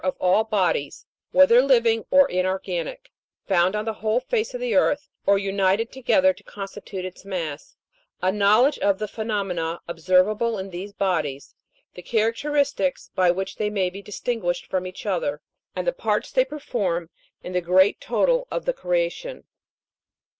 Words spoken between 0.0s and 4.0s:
of all bodies, whether living or inorganic, found on the